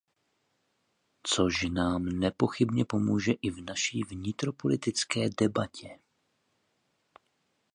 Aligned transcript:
Což 1.23 1.63
nám 1.63 2.05
nepochybně 2.05 2.85
pomůže 2.85 3.31
i 3.41 3.49
v 3.49 3.61
naší 3.65 4.03
vnitropolitické 4.03 5.29
debatě. 5.41 5.99